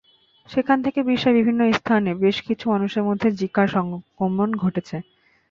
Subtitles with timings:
[0.49, 4.95] সেখান থেকে বিশ্বের বিভিন্ন স্থানে বেশ কিছু মানুষের মধ্যে জিকার সংক্রমণ ঘটেছে।